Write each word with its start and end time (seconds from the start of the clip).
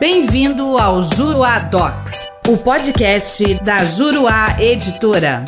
Bem-vindo 0.00 0.78
ao 0.78 1.02
Juruá 1.02 1.58
Docs, 1.58 2.12
o 2.46 2.56
podcast 2.56 3.54
da 3.64 3.84
Juruá 3.84 4.56
Editora. 4.62 5.44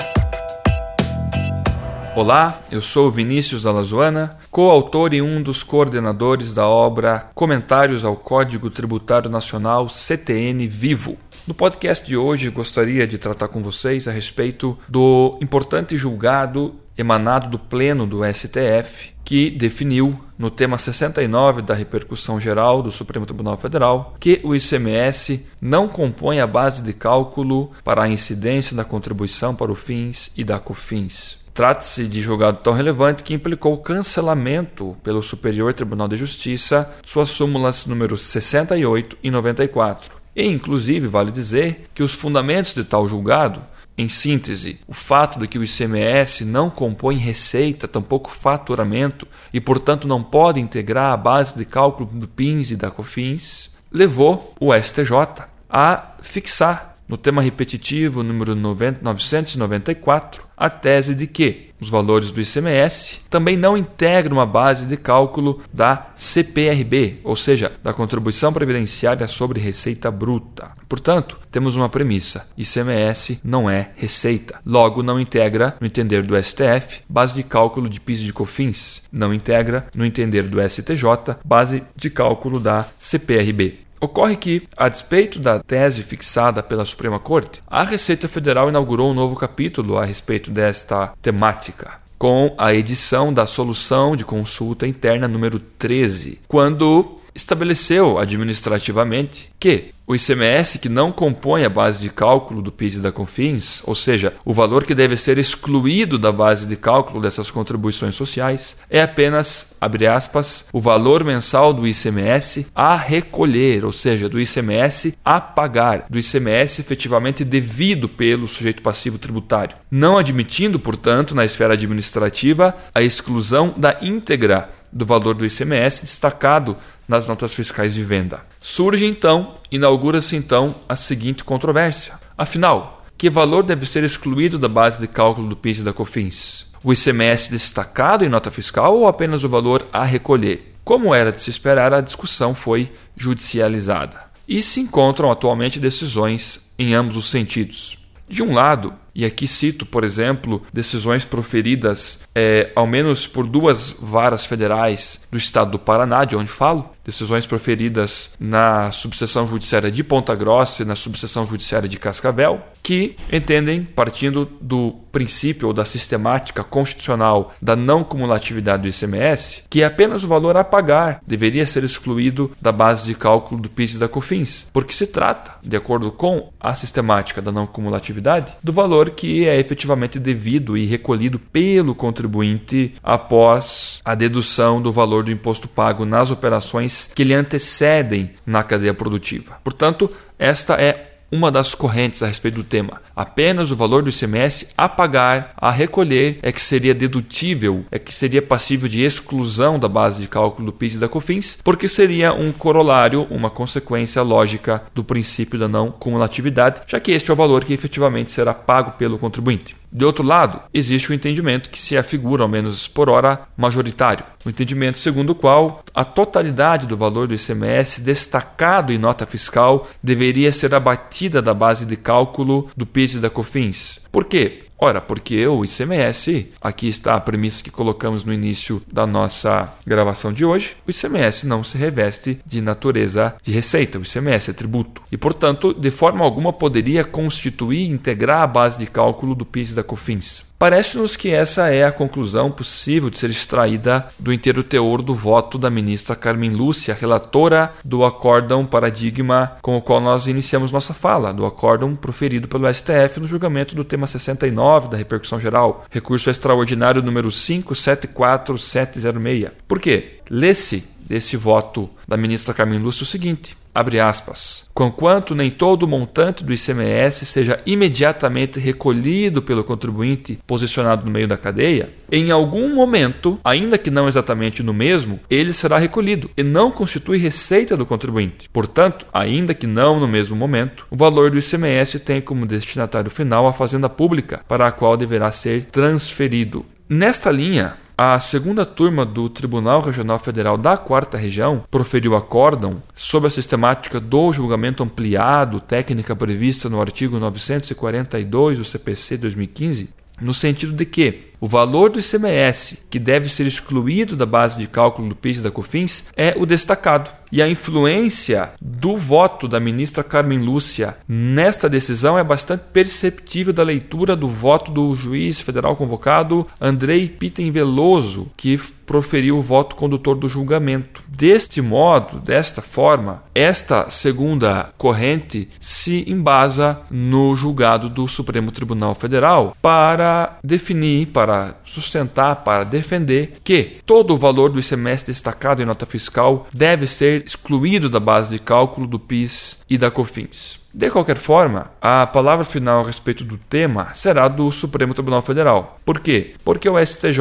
Olá, 2.17 2.61
eu 2.69 2.83
sou 2.83 3.13
Vinícius 3.13 3.63
Dalazuana, 3.63 4.37
coautor 4.51 5.15
e 5.15 5.23
um 5.23 5.41
dos 5.41 5.63
coordenadores 5.63 6.53
da 6.53 6.67
obra 6.67 7.31
Comentários 7.33 8.05
ao 8.05 8.17
Código 8.17 8.69
Tributário 8.69 9.31
Nacional 9.31 9.89
CTN 9.89 10.67
Vivo. 10.67 11.17
No 11.47 11.55
podcast 11.55 12.05
de 12.05 12.17
hoje 12.17 12.51
gostaria 12.51 13.07
de 13.07 13.19
tratar 13.19 13.47
com 13.47 13.63
vocês 13.63 14.09
a 14.09 14.11
respeito 14.11 14.77
do 14.89 15.39
importante 15.41 15.97
julgado 15.97 16.75
emanado 17.01 17.49
do 17.49 17.59
Pleno 17.59 18.07
do 18.07 18.21
STF, 18.25 19.13
que 19.25 19.51
definiu, 19.51 20.19
no 20.39 20.51
tema 20.51 20.79
69 20.79 21.63
da 21.63 21.75
repercussão 21.75 22.41
geral 22.41 22.83
do 22.83 22.91
Supremo 22.91 23.27
Tribunal 23.27 23.57
Federal, 23.57 24.15
que 24.19 24.41
o 24.43 24.55
ICMS 24.55 25.47
não 25.61 25.87
compõe 25.87 26.41
a 26.41 26.47
base 26.47 26.83
de 26.83 26.93
cálculo 26.93 27.71
para 27.85 28.03
a 28.03 28.09
incidência 28.09 28.75
da 28.75 28.85
contribuição 28.85 29.55
para 29.55 29.71
o 29.71 29.75
FINS 29.75 30.31
e 30.37 30.43
da 30.43 30.59
COFINS. 30.59 31.39
Trata-se 31.53 32.07
de 32.07 32.21
julgado 32.21 32.59
tão 32.63 32.73
relevante 32.73 33.23
que 33.23 33.35
implicou 33.35 33.77
cancelamento 33.79 34.97
pelo 35.03 35.23
Superior 35.23 35.75
Tribunal 35.75 36.09
de 36.09 36.17
Justiça 36.17 36.91
suas 37.05 37.31
súmulas 37.31 37.87
números 37.87 38.23
68 38.23 39.19
e 39.23 39.31
94. 39.31 40.21
E, 40.35 40.47
inclusive, 40.47 41.09
vale 41.09 41.33
dizer 41.33 41.89
que 41.95 42.03
os 42.03 42.15
fundamentos 42.15 42.73
de 42.73 42.85
tal 42.85 43.07
julgado 43.09 43.61
em 44.01 44.09
síntese, 44.09 44.81
o 44.87 44.95
fato 44.95 45.39
de 45.39 45.47
que 45.47 45.59
o 45.59 45.65
ICMS 45.65 46.45
não 46.45 46.71
compõe 46.71 47.17
receita, 47.17 47.87
tampouco 47.87 48.31
faturamento, 48.31 49.27
e 49.53 49.61
portanto 49.61 50.09
não 50.09 50.23
pode 50.23 50.61
integrar 50.61 51.13
a 51.13 51.17
base 51.17 51.57
de 51.57 51.65
cálculo 51.65 52.09
do 52.13 52.27
PINS 52.27 52.71
e 52.71 52.77
da 52.77 52.91
COFINS, 52.91 53.71
levou 53.93 54.55
o 54.59 54.75
STJ 54.75 55.45
a 55.69 56.15
fixar 56.23 56.90
no 57.11 57.17
tema 57.17 57.43
repetitivo 57.43 58.23
número 58.23 58.55
994, 58.55 60.45
a 60.57 60.71
tese 60.71 61.13
de 61.13 61.27
que 61.27 61.71
os 61.81 61.91
valores 61.91 62.31
do 62.31 62.41
ICMS 62.41 63.23
também 63.29 63.57
não 63.57 63.77
integram 63.77 64.39
a 64.39 64.47
base 64.47 64.87
de 64.87 64.97
cálculo 64.97 65.61
da 65.73 66.13
CPRB, 66.15 67.19
ou 67.25 67.35
seja, 67.35 67.73
da 67.83 67.93
contribuição 67.93 68.53
previdenciária 68.53 69.27
sobre 69.27 69.59
receita 69.59 70.09
bruta. 70.09 70.71
Portanto, 70.89 71.37
temos 71.51 71.75
uma 71.75 71.89
premissa: 71.89 72.49
ICMS 72.57 73.41
não 73.43 73.69
é 73.69 73.91
receita. 73.97 74.61
Logo, 74.65 75.03
não 75.03 75.19
integra, 75.19 75.77
no 75.81 75.89
entender 75.89 76.23
do 76.23 76.41
STF, 76.41 77.01
base 77.09 77.35
de 77.35 77.43
cálculo 77.43 77.89
de 77.89 77.99
PIS 77.99 78.21
e 78.21 78.25
de 78.27 78.33
COFINS. 78.33 79.03
Não 79.11 79.35
integra, 79.35 79.89
no 79.97 80.05
entender 80.05 80.47
do 80.47 80.61
STJ, 80.63 81.39
base 81.45 81.83
de 81.97 82.09
cálculo 82.09 82.61
da 82.61 82.87
CPRB. 82.99 83.90
Ocorre 84.01 84.35
que, 84.35 84.63
a 84.75 84.89
despeito 84.89 85.39
da 85.39 85.59
tese 85.59 86.03
fixada 86.03 86.63
pela 86.63 86.87
Suprema 86.87 87.19
Corte, 87.19 87.63
a 87.67 87.85
Receita 87.85 88.27
Federal 88.27 88.71
inaugurou 88.71 89.11
um 89.11 89.15
novo 89.15 89.37
capítulo 89.37 89.99
a 89.99 90.07
respeito 90.07 90.51
desta 90.51 91.13
temática, 91.21 92.01
com 92.19 92.55
a 92.57 92.73
edição 92.73 93.31
da 93.31 93.47
Solução 93.47 94.17
de 94.17 94.25
Consulta 94.25 94.87
Interna 94.87 95.29
número 95.29 95.59
13, 95.59 96.41
quando 96.49 97.20
estabeleceu 97.35 98.19
administrativamente 98.19 99.51
que 99.59 99.93
o 100.11 100.15
ICMS 100.17 100.81
que 100.81 100.89
não 100.89 101.13
compõe 101.13 101.65
a 101.65 101.69
base 101.69 102.01
de 102.01 102.11
cálculo 102.11 102.61
do 102.61 102.73
PIS 102.73 102.97
e 102.97 103.01
da 103.01 103.13
COFINS, 103.13 103.81
ou 103.87 103.95
seja, 103.95 104.35
o 104.45 104.53
valor 104.53 104.85
que 104.85 104.93
deve 104.93 105.17
ser 105.17 105.39
excluído 105.39 106.19
da 106.19 106.33
base 106.33 106.67
de 106.67 106.75
cálculo 106.75 107.21
dessas 107.21 107.49
contribuições 107.49 108.17
sociais, 108.17 108.77
é 108.91 109.01
apenas, 109.03 109.77
abre 109.81 110.09
aspas, 110.09 110.67
o 110.73 110.81
valor 110.81 111.23
mensal 111.23 111.73
do 111.73 111.87
ICMS 111.87 112.67
a 112.75 112.97
recolher, 112.97 113.85
ou 113.85 113.93
seja, 113.93 114.29
do 114.29 114.41
ICMS 114.41 115.15
a 115.25 115.41
pagar, 115.41 116.07
do 116.11 116.19
ICMS 116.19 116.81
efetivamente 116.81 117.45
devido 117.45 118.09
pelo 118.09 118.49
sujeito 118.49 118.83
passivo 118.83 119.17
tributário, 119.17 119.77
não 119.89 120.19
admitindo, 120.19 120.81
portanto, 120.81 121.37
na 121.37 121.45
esfera 121.45 121.75
administrativa 121.75 122.75
a 122.93 123.01
exclusão 123.01 123.73
da 123.77 123.97
íntegra 124.03 124.71
do 124.93 125.07
valor 125.07 125.35
do 125.35 125.47
ICMS 125.47 126.03
destacado 126.03 126.77
nas 127.07 127.29
notas 127.29 127.55
fiscais 127.55 127.95
de 127.95 128.03
venda. 128.03 128.41
Surge 128.61 129.05
então, 129.05 129.55
inaugura-se 129.71 130.37
então 130.37 130.75
a 130.89 130.97
seguinte 130.97 131.45
controvérsia. 131.45 132.15
Afinal, 132.37 133.05
que 133.17 133.29
valor 133.29 133.63
deve 133.63 133.87
ser 133.87 134.03
excluído 134.03 134.59
da 134.59 134.69
base 134.69 134.99
de 134.99 135.07
cálculo 135.07 135.49
do 135.49 135.57
PIS 135.57 135.81
e 135.81 135.83
da 135.83 135.93
COFINS? 135.93 136.71
O 136.83 136.93
ICMS 136.93 137.51
destacado 137.51 138.25
em 138.25 138.29
nota 138.29 138.51
fiscal 138.51 138.97
ou 138.97 139.07
apenas 139.07 139.45
o 139.45 139.49
valor 139.49 139.87
a 139.93 140.05
recolher? 140.05 140.75
Como 140.83 141.15
era 141.15 141.31
de 141.31 141.41
se 141.41 141.51
esperar, 141.51 141.93
a 141.93 142.01
discussão 142.01 142.55
foi 142.55 142.91
judicializada. 143.17 144.25
E 144.49 144.63
se 144.63 144.81
encontram 144.81 145.31
atualmente 145.31 145.79
decisões 145.79 146.73
em 146.79 146.95
ambos 146.95 147.17
os 147.17 147.29
sentidos. 147.29 148.00
De 148.31 148.45
um 148.45 148.55
lado, 148.55 148.95
e 149.13 149.25
aqui 149.25 149.49
cito, 149.49 149.85
por 149.85 150.05
exemplo, 150.05 150.63
decisões 150.73 151.25
proferidas 151.25 152.23
é, 152.33 152.71
ao 152.77 152.87
menos 152.87 153.27
por 153.27 153.45
duas 153.45 153.97
varas 154.01 154.47
federais 154.47 155.27
do 155.33 155.37
estado 155.37 155.73
do 155.73 155.81
Paraná, 155.81 156.25
de 156.25 156.37
onde 156.37 156.49
falo, 156.49 156.91
decisões 157.11 157.47
proferidas 157.47 158.31
na 158.39 158.91
subseção 158.93 159.47
judiciária 159.47 159.91
de 159.91 160.05
Ponta 160.05 160.35
Grossa 160.35 160.83
e 160.83 160.87
na 160.87 160.95
subseção 160.95 161.45
judiciária 161.45 161.89
de 161.89 161.99
Cascavel, 161.99 162.63
que 162.83 163.17
entendem, 163.31 163.85
partindo 163.85 164.49
do 164.61 164.95
princípio 165.13 165.69
ou 165.69 165.75
da 165.75 165.85
sistemática 165.85 166.63
constitucional 166.63 167.53
da 167.61 167.75
não 167.75 168.05
cumulatividade 168.05 168.83
do 168.83 168.89
ICMS, 168.89 169.65
que 169.69 169.83
apenas 169.83 170.23
o 170.25 170.29
valor 170.29 170.57
a 170.57 170.65
pagar 170.65 171.21
deveria 171.27 171.67
ser 171.67 171.85
excluído 171.85 172.51
da 172.61 172.73
base 172.73 173.07
de 173.07 173.15
cálculo 173.15 173.61
do 173.61 173.69
PIS 173.69 173.95
e 173.95 173.99
da 173.99 174.09
COFINS, 174.09 174.69
porque 174.73 174.93
se 174.93 175.07
trata, 175.07 175.53
de 175.63 175.77
acordo 175.77 176.11
com 176.13 176.51
a 176.61 176.75
sistemática 176.75 177.43
da 177.43 177.53
não 177.53 177.67
cumulatividade, 177.67 178.53
do 178.63 178.73
valor 178.73 179.11
que 179.11 179.47
é 179.47 179.59
efetivamente 179.59 180.19
devido 180.19 180.77
e 180.77 180.87
recolhido 180.87 181.39
pelo 181.39 181.95
contribuinte 181.95 182.95
após 183.03 184.01
a 184.05 184.15
dedução 184.15 184.81
do 184.81 184.93
valor 184.93 185.25
do 185.25 185.33
imposto 185.33 185.69
pago 185.69 186.05
nas 186.05 186.31
operações 186.31 187.00
que 187.07 187.25
lhe 187.25 187.35
antecedem 187.35 188.31
na 188.45 188.63
cadeia 188.63 188.95
produtiva. 188.95 189.59
Portanto, 189.63 190.11
esta 190.39 190.75
é 190.75 191.11
uma 191.33 191.51
das 191.51 191.75
correntes 191.75 192.23
a 192.23 192.27
respeito 192.27 192.57
do 192.57 192.65
tema. 192.65 193.01
Apenas 193.15 193.71
o 193.71 193.77
valor 193.77 194.03
do 194.03 194.11
ICMS 194.11 194.73
a 194.77 194.89
pagar, 194.89 195.53
a 195.57 195.71
recolher, 195.71 196.39
é 196.43 196.51
que 196.51 196.61
seria 196.61 196.95
dedutível, 196.95 197.85
é 197.91 197.99
que 197.99 198.13
seria 198.13 198.43
passível 198.43 198.89
de 198.89 199.03
exclusão 199.03 199.79
da 199.79 199.89
base 199.89 200.21
de 200.21 200.27
cálculo 200.27 200.67
do 200.67 200.73
PIS 200.73 200.97
e 200.97 200.99
da 200.99 201.09
COFINS, 201.09 201.59
porque 201.63 201.89
seria 201.89 202.33
um 202.33 202.51
corolário, 202.53 203.27
uma 203.31 203.51
consequência 203.51 204.23
lógica 204.23 204.83
do 204.95 205.05
princípio 205.05 205.59
da 205.59 205.69
não 205.69 205.91
cumulatividade, 205.91 206.83
já 206.87 206.99
que 206.99 207.13
este 207.13 207.31
é 207.31 207.33
o 207.33 207.37
valor 207.37 207.65
que 207.65 207.73
efetivamente 207.73 208.31
será 208.31 208.53
pago 208.53 208.93
pelo 208.93 209.19
contribuinte. 209.19 209.80
De 209.93 210.05
outro 210.05 210.25
lado, 210.25 210.61
existe 210.73 211.11
o 211.11 211.15
entendimento 211.15 211.69
que 211.69 211.79
se 211.79 211.97
afigura, 211.97 212.45
ao 212.45 212.49
menos 212.49 212.87
por 212.87 213.09
hora, 213.09 213.41
majoritário. 213.57 214.25
O 214.45 214.49
entendimento 214.49 215.01
segundo 215.01 215.31
o 215.31 215.35
qual 215.35 215.85
a 215.93 216.05
totalidade 216.05 216.87
do 216.87 216.97
valor 216.97 217.27
do 217.27 217.35
ICMS 217.35 218.01
destacado 218.01 218.93
em 218.93 218.99
nota 218.99 219.27
fiscal 219.27 219.89
deveria 220.03 220.53
ser 220.53 220.75
abatida 220.75 221.43
da 221.43 221.53
base 221.53 221.85
de 221.85 221.97
cálculo 221.97 222.71
do 222.77 222.87
PIS 222.87 223.15
e 223.15 223.19
da 223.19 223.29
COFINS. 223.29 224.01
Por 224.13 224.25
quê? 224.25 224.65
Ora, 224.83 224.99
porque 224.99 225.47
o 225.47 225.63
ICMS, 225.63 226.53
aqui 226.59 226.89
está 226.89 227.15
a 227.15 227.21
premissa 227.21 227.63
que 227.63 227.71
colocamos 227.71 228.25
no 228.25 228.33
início 228.33 228.81
da 228.91 229.07
nossa 229.07 229.75
gravação 229.87 230.33
de 230.33 230.43
hoje, 230.43 230.75
o 230.87 230.91
ICMS 230.91 231.47
não 231.47 231.63
se 231.63 231.77
reveste 231.77 232.41
de 232.47 232.63
natureza 232.63 233.37
de 233.43 233.53
receita, 233.53 233.99
o 233.99 234.03
ICMS 234.03 234.51
é 234.51 234.55
tributo. 234.55 235.03
E, 235.13 235.19
portanto, 235.19 235.75
de 235.75 235.91
forma 235.91 236.25
alguma 236.25 236.51
poderia 236.51 237.05
constituir 237.05 237.91
e 237.91 237.93
integrar 237.93 238.41
a 238.41 238.47
base 238.47 238.79
de 238.79 238.87
cálculo 238.87 239.35
do 239.35 239.45
PIS 239.45 239.73
e 239.73 239.75
da 239.75 239.85
COFINS. 239.85 240.50
Parece-nos 240.61 241.17
que 241.17 241.31
essa 241.31 241.71
é 241.71 241.85
a 241.85 241.91
conclusão 241.91 242.51
possível 242.51 243.09
de 243.09 243.19
ser 243.19 243.31
extraída 243.31 244.09
do 244.19 244.31
inteiro 244.31 244.63
teor 244.63 245.01
do 245.01 245.15
voto 245.15 245.57
da 245.57 245.71
ministra 245.71 246.15
Carmen 246.15 246.51
Lúcia, 246.51 246.93
relatora 246.93 247.73
do 247.83 248.05
acórdão 248.05 248.67
paradigma 248.67 249.57
com 249.63 249.75
o 249.75 249.81
qual 249.81 250.03
nós 250.03 250.27
iniciamos 250.27 250.71
nossa 250.71 250.93
fala, 250.93 251.33
do 251.33 251.47
acórdão 251.47 251.97
proferido 251.97 252.47
pelo 252.47 252.71
STF 252.71 253.21
no 253.21 253.27
julgamento 253.27 253.75
do 253.75 253.85
tema 253.85 254.07
69 254.07 254.91
da 254.91 254.99
repercussão 254.99 255.41
geral, 255.41 255.87
recurso 255.91 256.29
extraordinário 256.29 257.01
número 257.01 257.31
574706. 257.31 259.53
Por 259.67 259.81
quê? 259.81 260.19
Lê-se 260.29 260.87
desse 261.01 261.39
voto 261.39 261.89
da 262.07 262.19
ministra 262.19 262.53
Carmen 262.53 262.81
Lúcia 262.81 263.05
o 263.05 263.07
seguinte: 263.07 263.57
abre 263.75 264.01
aspas, 264.01 264.69
conquanto 264.75 265.35
nem 265.35 265.51
todo 265.51 265.85
o 265.85 265.89
montante 265.89 266.45
do 266.45 266.53
ICMS 266.53 267.27
seja 267.27 267.61
imediatamente 267.65 268.59
recolhido 268.59 269.43
pelo 269.43 269.65
contribuinte 269.65 270.39
posicionado 270.47 271.05
no 271.05 271.11
meio 271.11 271.29
da 271.29 271.37
cadeia, 271.37 271.91
em 272.11 272.31
algum 272.31 272.75
momento, 272.75 273.39
ainda 273.45 273.79
que 273.79 273.91
não 273.91 274.09
exatamente 274.09 274.63
no 274.63 274.75
mesmo, 274.75 275.21
ele 275.31 275.53
será 275.53 275.79
recolhido 275.79 276.31
e 276.37 276.43
não 276.43 276.71
constitui 276.71 277.19
receita 277.19 277.77
do 277.77 277.87
contribuinte. 277.87 278.49
Portanto, 278.53 279.07
ainda 279.13 279.55
que 279.55 279.67
não 279.67 280.01
no 280.01 280.09
mesmo 280.09 280.35
momento, 280.35 280.87
o 280.91 280.97
valor 280.97 281.31
do 281.31 281.39
ICMS 281.39 282.01
tem 282.01 282.21
como 282.21 282.47
destinatário 282.47 283.11
final 283.11 283.47
a 283.47 283.53
fazenda 283.53 283.89
pública 283.89 284.45
para 284.49 284.67
a 284.67 284.73
qual 284.73 284.97
deverá 284.97 285.31
ser 285.31 285.67
transferido. 285.67 286.67
Nesta 286.89 287.31
linha, 287.31 287.75
a 288.03 288.19
segunda 288.19 288.65
turma 288.65 289.05
do 289.05 289.29
Tribunal 289.29 289.83
Regional 289.83 290.19
Federal 290.19 290.57
da 290.57 290.75
Quarta 290.75 291.19
Região 291.19 291.63
proferiu 291.71 292.17
acórdão 292.17 292.83
sobre 292.95 293.27
a 293.27 293.31
sistemática 293.31 294.01
do 294.01 294.33
julgamento 294.33 294.83
ampliado, 294.83 295.61
técnica 295.61 296.17
prevista 296.17 296.71
no 296.71 296.81
artigo 296.81 297.19
942 297.19 298.57
do 298.57 298.65
CPC 298.65 299.19
2015, 299.19 299.91
no 300.19 300.33
sentido 300.33 300.73
de 300.73 300.87
que 300.87 301.31
o 301.39 301.47
valor 301.47 301.91
do 301.91 302.01
ICMS, 302.01 302.87
que 302.89 302.99
deve 302.99 303.29
ser 303.29 303.47
excluído 303.47 304.17
da 304.17 304.25
base 304.25 304.57
de 304.57 304.67
cálculo 304.67 305.11
do 305.11 305.15
PIS 305.15 305.41
e 305.41 305.43
da 305.43 305.51
COFINS, 305.51 306.07
é 306.17 306.35
o 306.39 306.47
destacado. 306.47 307.20
E 307.33 307.41
a 307.41 307.49
influência 307.49 308.51
do 308.61 308.97
voto 308.97 309.47
da 309.47 309.61
ministra 309.61 310.03
Carmen 310.03 310.39
Lúcia 310.41 310.97
nesta 311.07 311.69
decisão 311.69 312.19
é 312.19 312.25
bastante 312.25 312.65
perceptível 312.73 313.53
da 313.53 313.63
leitura 313.63 314.17
do 314.17 314.29
voto 314.29 314.73
do 314.73 314.95
juiz 314.95 315.41
federal 315.41 315.77
convocado 315.77 316.47
Andrei 316.61 317.09
Pitten 317.09 317.51
Veloso, 317.51 318.31
que 318.37 318.59
proferiu 318.91 319.39
o 319.39 319.43
voto 319.43 319.77
condutor 319.77 320.17
do 320.17 320.29
julgamento. 320.29 321.01
Deste 321.07 321.63
modo, 321.63 322.19
desta 322.19 322.61
forma, 322.61 323.23
esta 323.33 323.89
segunda 323.89 324.73
corrente 324.77 325.49
se 325.61 326.05
embasa 326.11 326.81
no 326.91 327.37
julgado 327.37 327.89
do 327.89 328.09
Supremo 328.09 328.51
Tribunal 328.51 328.97
Federal 328.97 329.57
para 329.63 330.39
definir, 330.43 331.07
para 331.07 331.55
sustentar, 331.63 332.43
para 332.43 332.65
defender 332.65 333.35
que 333.45 333.77
todo 333.87 334.15
o 334.15 334.17
valor 334.17 334.51
do 334.51 334.59
ICMS 334.59 335.07
destacado 335.07 335.63
em 335.63 335.67
nota 335.67 335.87
fiscal 335.87 336.49
deve 336.53 336.89
ser 336.89 337.20
excluído 337.25 337.89
da 337.89 338.01
base 338.01 338.31
de 338.31 338.39
cálculo 338.39 338.87
do 338.87 338.99
PIS 338.99 339.61
e 339.69 339.77
da 339.77 339.91
COFINS. 339.91 340.61
De 340.73 340.89
qualquer 340.89 341.17
forma, 341.17 341.73
a 341.81 342.07
palavra 342.07 342.45
final 342.45 342.83
a 342.83 342.87
respeito 342.87 343.25
do 343.25 343.37
tema 343.37 343.93
será 343.93 344.29
do 344.29 344.53
Supremo 344.53 344.95
Tribunal 344.95 345.21
Federal. 345.21 345.79
Por 345.85 345.99
quê? 345.99 346.35
Porque 346.45 346.69
o 346.69 346.79
STJ 346.79 347.21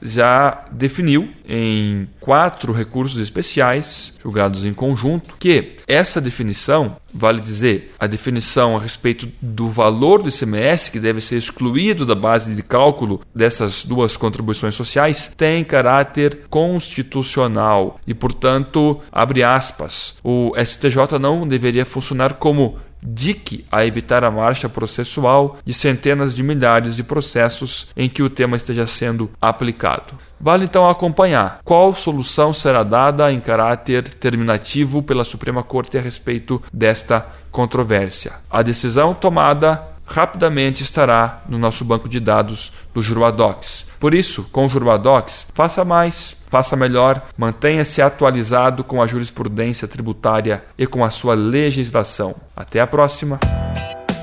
já 0.00 0.64
definiu 0.72 1.28
em 1.46 2.08
quatro 2.18 2.72
recursos 2.72 3.20
especiais, 3.20 4.18
julgados 4.22 4.64
em 4.64 4.72
conjunto, 4.72 5.34
que 5.38 5.76
essa 5.86 6.20
definição, 6.20 6.96
vale 7.12 7.40
dizer, 7.40 7.94
a 7.98 8.06
definição 8.06 8.76
a 8.76 8.80
respeito 8.80 9.28
do 9.40 9.68
valor 9.68 10.22
do 10.22 10.28
ICMS, 10.28 10.90
que 10.90 11.00
deve 11.00 11.20
ser 11.20 11.36
excluído 11.36 12.04
da 12.04 12.14
base 12.14 12.54
de 12.54 12.62
cálculo 12.62 13.20
dessas 13.34 13.84
duas 13.84 14.16
contribuições 14.16 14.74
sociais, 14.74 15.32
tem 15.36 15.64
caráter 15.64 16.46
constitucional. 16.48 17.98
E, 18.06 18.14
portanto, 18.14 19.00
abre 19.10 19.42
aspas, 19.42 20.18
o 20.22 20.52
STJ 20.62 21.18
não 21.20 21.46
deveria 21.46 21.84
funcionar 21.84 22.34
como 22.34 22.78
dique 23.02 23.64
a 23.70 23.84
evitar 23.84 24.24
a 24.24 24.30
marcha 24.30 24.68
processual 24.68 25.58
de 25.64 25.72
centenas 25.72 26.34
de 26.34 26.42
milhares 26.42 26.96
de 26.96 27.02
processos 27.02 27.88
em 27.96 28.08
que 28.08 28.22
o 28.22 28.30
tema 28.30 28.56
esteja 28.56 28.86
sendo 28.86 29.30
aplicado. 29.40 30.14
Vale 30.40 30.64
então 30.64 30.88
acompanhar 30.88 31.60
qual 31.64 31.94
solução 31.94 32.52
será 32.52 32.82
dada 32.82 33.32
em 33.32 33.40
caráter 33.40 34.08
terminativo 34.08 35.02
pela 35.02 35.24
Suprema 35.24 35.62
Corte 35.62 35.98
a 35.98 36.00
respeito 36.00 36.62
desta 36.72 37.26
controvérsia. 37.50 38.34
A 38.50 38.62
decisão 38.62 39.12
tomada 39.12 39.82
rapidamente 40.08 40.82
estará 40.82 41.42
no 41.48 41.58
nosso 41.58 41.84
banco 41.84 42.08
de 42.08 42.18
dados 42.18 42.72
do 42.94 43.02
Juruadox. 43.02 43.86
Por 44.00 44.14
isso, 44.14 44.48
com 44.50 44.66
o 44.66 44.68
Juruadox, 44.68 45.48
faça 45.54 45.84
mais, 45.84 46.36
faça 46.50 46.74
melhor, 46.74 47.22
mantenha-se 47.36 48.00
atualizado 48.00 48.82
com 48.82 49.02
a 49.02 49.06
jurisprudência 49.06 49.86
tributária 49.86 50.64
e 50.76 50.86
com 50.86 51.04
a 51.04 51.10
sua 51.10 51.34
legislação. 51.34 52.34
Até 52.56 52.80
a 52.80 52.86
próxima. 52.86 53.38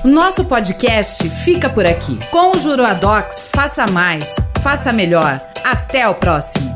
Nosso 0.04 0.44
podcast 0.44 1.28
fica 1.44 1.68
por 1.68 1.86
aqui. 1.86 2.18
Com 2.30 2.56
o 2.56 2.58
Juruadox, 2.58 3.48
faça 3.52 3.86
mais, 3.90 4.36
faça 4.62 4.92
melhor. 4.92 5.40
Até 5.64 6.08
o 6.08 6.14
próximo. 6.14 6.75